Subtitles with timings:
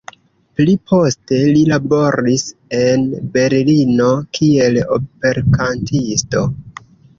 [0.59, 2.47] Pli poste li laboris
[2.79, 3.05] en
[3.37, 4.09] Berlino
[4.41, 6.45] kiel operkantisto.